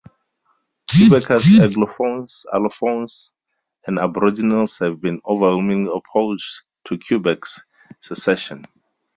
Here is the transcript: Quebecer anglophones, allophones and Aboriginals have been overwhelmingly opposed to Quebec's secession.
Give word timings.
Quebecer 0.89 1.59
anglophones, 1.65 2.31
allophones 2.55 3.33
and 3.85 3.99
Aboriginals 3.99 4.79
have 4.79 4.99
been 4.99 5.21
overwhelmingly 5.27 5.91
opposed 5.93 6.43
to 6.85 6.97
Quebec's 6.97 7.61
secession. 7.99 8.65